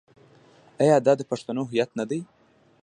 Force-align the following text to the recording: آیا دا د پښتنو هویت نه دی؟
آیا 0.81 0.97
دا 1.05 1.13
د 1.17 1.21
پښتنو 1.31 1.61
هویت 1.69 1.89
نه 1.99 2.05
دی؟ 2.09 2.19